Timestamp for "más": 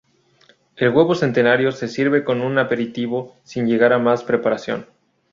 3.99-4.23